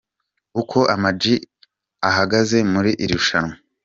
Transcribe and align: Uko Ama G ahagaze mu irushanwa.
Uko 0.61 0.77
Ama 0.93 1.11
G 1.19 1.21
ahagaze 2.09 2.57
mu 2.71 2.79
irushanwa. 3.03 3.55